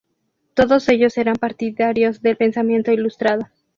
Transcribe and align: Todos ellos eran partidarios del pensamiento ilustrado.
Todos 0.55 0.89
ellos 0.89 1.15
eran 1.19 1.35
partidarios 1.35 2.23
del 2.23 2.35
pensamiento 2.35 2.91
ilustrado. 2.91 3.45